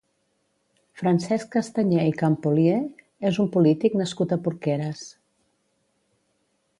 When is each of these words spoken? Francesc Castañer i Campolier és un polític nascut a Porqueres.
Francesc 1.01 1.51
Castañer 1.57 2.05
i 2.13 2.15
Campolier 2.21 2.79
és 3.31 3.39
un 3.45 3.53
polític 3.57 3.99
nascut 4.03 4.33
a 4.33 4.39
Porqueres. 4.47 5.07